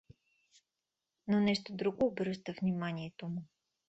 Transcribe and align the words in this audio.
Но 1.27 1.39
нещо 1.39 1.73
друго 1.75 2.05
обръща 2.07 2.53
вниманието 2.61 3.27
му. 3.27 3.41